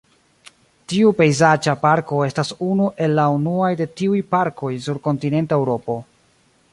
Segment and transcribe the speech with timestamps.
[0.93, 5.99] Tiu pejzaĝa parko estas unu el la unuaj de tiuj parkoj sur kontinenta Eŭropo.